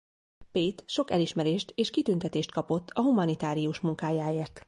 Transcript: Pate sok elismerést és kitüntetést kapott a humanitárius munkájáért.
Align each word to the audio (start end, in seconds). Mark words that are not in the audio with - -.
Pate 0.51 0.83
sok 0.87 1.11
elismerést 1.11 1.71
és 1.75 1.89
kitüntetést 1.89 2.51
kapott 2.51 2.89
a 2.89 3.01
humanitárius 3.01 3.79
munkájáért. 3.79 4.59